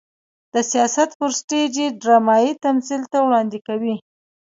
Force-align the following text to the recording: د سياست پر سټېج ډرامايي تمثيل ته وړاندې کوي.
د 0.53 0.55
سياست 0.71 1.09
پر 1.19 1.31
سټېج 1.39 1.75
ډرامايي 2.01 2.51
تمثيل 2.65 3.01
ته 3.11 3.17
وړاندې 3.25 3.59
کوي. 3.67 3.95